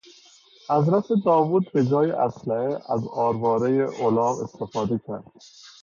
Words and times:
حضرت 0.69 1.05
داود 1.25 1.71
به 1.73 1.85
جای 1.85 2.11
اسلحه 2.11 2.79
از 2.91 3.07
آروارهی 3.07 3.81
الاغ 3.81 4.39
استفاده 4.43 4.99
کرد. 5.07 5.31